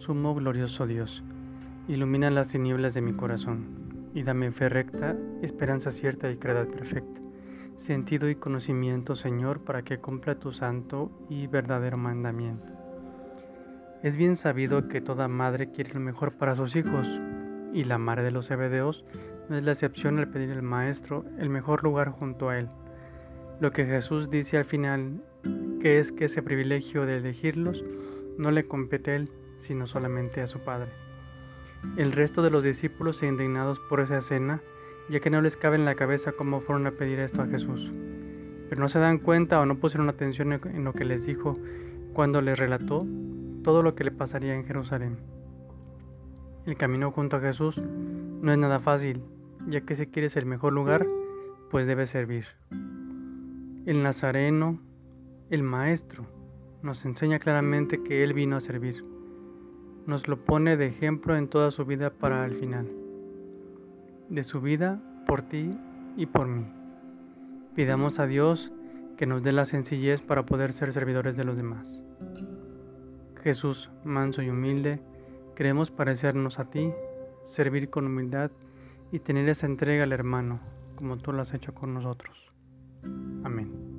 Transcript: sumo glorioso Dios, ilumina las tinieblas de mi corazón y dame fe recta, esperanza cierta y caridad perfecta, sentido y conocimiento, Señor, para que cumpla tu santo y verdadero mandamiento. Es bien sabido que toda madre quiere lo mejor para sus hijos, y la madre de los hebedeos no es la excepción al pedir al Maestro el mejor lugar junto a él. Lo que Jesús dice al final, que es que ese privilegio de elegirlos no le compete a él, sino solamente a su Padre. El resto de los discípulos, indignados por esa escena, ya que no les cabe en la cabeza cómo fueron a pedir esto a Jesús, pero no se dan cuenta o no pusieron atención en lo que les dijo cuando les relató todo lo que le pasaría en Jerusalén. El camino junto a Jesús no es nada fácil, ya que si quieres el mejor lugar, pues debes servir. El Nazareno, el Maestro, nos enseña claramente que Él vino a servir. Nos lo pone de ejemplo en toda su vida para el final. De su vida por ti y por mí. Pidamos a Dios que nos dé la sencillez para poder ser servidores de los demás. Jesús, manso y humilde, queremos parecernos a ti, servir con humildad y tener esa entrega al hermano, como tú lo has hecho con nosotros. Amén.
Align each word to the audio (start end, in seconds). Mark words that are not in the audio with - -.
sumo 0.00 0.34
glorioso 0.34 0.86
Dios, 0.86 1.22
ilumina 1.86 2.30
las 2.30 2.48
tinieblas 2.48 2.94
de 2.94 3.02
mi 3.02 3.12
corazón 3.12 4.10
y 4.14 4.22
dame 4.22 4.50
fe 4.50 4.70
recta, 4.70 5.14
esperanza 5.42 5.90
cierta 5.90 6.30
y 6.30 6.38
caridad 6.38 6.68
perfecta, 6.68 7.20
sentido 7.76 8.30
y 8.30 8.34
conocimiento, 8.34 9.14
Señor, 9.14 9.60
para 9.60 9.82
que 9.82 9.98
cumpla 9.98 10.36
tu 10.36 10.52
santo 10.52 11.10
y 11.28 11.48
verdadero 11.48 11.98
mandamiento. 11.98 12.72
Es 14.02 14.16
bien 14.16 14.36
sabido 14.36 14.88
que 14.88 15.02
toda 15.02 15.28
madre 15.28 15.70
quiere 15.70 15.92
lo 15.92 16.00
mejor 16.00 16.32
para 16.32 16.56
sus 16.56 16.76
hijos, 16.76 17.06
y 17.74 17.84
la 17.84 17.98
madre 17.98 18.22
de 18.22 18.30
los 18.30 18.50
hebedeos 18.50 19.04
no 19.50 19.58
es 19.58 19.64
la 19.64 19.72
excepción 19.72 20.18
al 20.18 20.30
pedir 20.30 20.50
al 20.52 20.62
Maestro 20.62 21.26
el 21.38 21.50
mejor 21.50 21.84
lugar 21.84 22.08
junto 22.08 22.48
a 22.48 22.58
él. 22.58 22.68
Lo 23.60 23.70
que 23.70 23.84
Jesús 23.84 24.30
dice 24.30 24.56
al 24.56 24.64
final, 24.64 25.22
que 25.82 25.98
es 25.98 26.10
que 26.10 26.24
ese 26.24 26.42
privilegio 26.42 27.04
de 27.04 27.18
elegirlos 27.18 27.84
no 28.38 28.50
le 28.50 28.66
compete 28.66 29.10
a 29.10 29.16
él, 29.16 29.30
sino 29.60 29.86
solamente 29.86 30.40
a 30.40 30.46
su 30.46 30.58
Padre. 30.60 30.90
El 31.96 32.12
resto 32.12 32.42
de 32.42 32.50
los 32.50 32.64
discípulos, 32.64 33.22
indignados 33.22 33.78
por 33.78 34.00
esa 34.00 34.18
escena, 34.18 34.60
ya 35.08 35.20
que 35.20 35.30
no 35.30 35.40
les 35.40 35.56
cabe 35.56 35.76
en 35.76 35.84
la 35.84 35.94
cabeza 35.94 36.32
cómo 36.32 36.60
fueron 36.60 36.86
a 36.86 36.92
pedir 36.92 37.20
esto 37.20 37.42
a 37.42 37.46
Jesús, 37.46 37.90
pero 38.68 38.80
no 38.80 38.88
se 38.88 38.98
dan 38.98 39.18
cuenta 39.18 39.60
o 39.60 39.66
no 39.66 39.78
pusieron 39.78 40.08
atención 40.08 40.52
en 40.52 40.84
lo 40.84 40.92
que 40.92 41.04
les 41.04 41.24
dijo 41.24 41.54
cuando 42.12 42.40
les 42.40 42.58
relató 42.58 43.06
todo 43.62 43.82
lo 43.82 43.94
que 43.94 44.04
le 44.04 44.10
pasaría 44.10 44.54
en 44.54 44.64
Jerusalén. 44.64 45.18
El 46.66 46.76
camino 46.76 47.10
junto 47.10 47.36
a 47.36 47.40
Jesús 47.40 47.78
no 47.78 48.52
es 48.52 48.58
nada 48.58 48.80
fácil, 48.80 49.22
ya 49.66 49.80
que 49.80 49.96
si 49.96 50.06
quieres 50.06 50.36
el 50.36 50.46
mejor 50.46 50.72
lugar, 50.72 51.06
pues 51.70 51.86
debes 51.86 52.10
servir. 52.10 52.46
El 53.86 54.02
Nazareno, 54.02 54.78
el 55.50 55.62
Maestro, 55.62 56.26
nos 56.82 57.04
enseña 57.04 57.38
claramente 57.38 58.02
que 58.02 58.22
Él 58.22 58.34
vino 58.34 58.56
a 58.56 58.60
servir. 58.60 59.02
Nos 60.06 60.28
lo 60.28 60.44
pone 60.44 60.76
de 60.76 60.86
ejemplo 60.86 61.36
en 61.36 61.48
toda 61.48 61.70
su 61.70 61.84
vida 61.84 62.10
para 62.10 62.44
el 62.44 62.54
final. 62.54 62.88
De 64.28 64.44
su 64.44 64.60
vida 64.60 65.00
por 65.26 65.42
ti 65.42 65.70
y 66.16 66.26
por 66.26 66.46
mí. 66.48 66.66
Pidamos 67.74 68.18
a 68.18 68.26
Dios 68.26 68.72
que 69.16 69.26
nos 69.26 69.42
dé 69.42 69.52
la 69.52 69.66
sencillez 69.66 70.22
para 70.22 70.46
poder 70.46 70.72
ser 70.72 70.92
servidores 70.92 71.36
de 71.36 71.44
los 71.44 71.56
demás. 71.56 72.00
Jesús, 73.42 73.90
manso 74.04 74.42
y 74.42 74.50
humilde, 74.50 75.00
queremos 75.54 75.90
parecernos 75.90 76.58
a 76.58 76.70
ti, 76.70 76.92
servir 77.44 77.90
con 77.90 78.06
humildad 78.06 78.50
y 79.12 79.18
tener 79.18 79.48
esa 79.48 79.66
entrega 79.66 80.04
al 80.04 80.12
hermano, 80.12 80.60
como 80.96 81.18
tú 81.18 81.32
lo 81.32 81.42
has 81.42 81.54
hecho 81.54 81.74
con 81.74 81.94
nosotros. 81.94 82.52
Amén. 83.44 83.89